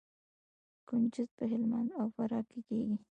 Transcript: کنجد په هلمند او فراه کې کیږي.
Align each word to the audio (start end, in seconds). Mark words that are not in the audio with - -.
کنجد 0.87 1.29
په 1.37 1.43
هلمند 1.51 1.89
او 1.99 2.07
فراه 2.15 2.43
کې 2.49 2.59
کیږي. 2.67 2.97